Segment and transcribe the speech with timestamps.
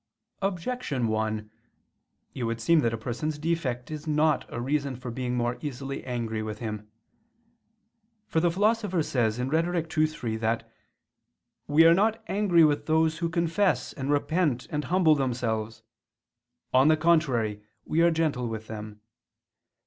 [0.41, 1.51] Objection 1:
[2.33, 6.03] It would seem that a person's defect is not a reason for being more easily
[6.05, 6.89] angry with him.
[8.25, 9.95] For the Philosopher says (Rhet.
[9.99, 10.67] ii, 3) that
[11.67, 15.83] "we are not angry with those who confess and repent and humble themselves;
[16.73, 19.01] on the contrary, we are gentle with them.